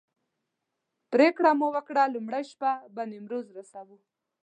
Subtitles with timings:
[1.11, 3.97] پرېکړه مو وکړه لومړۍ شپه به نیمروز رسوو.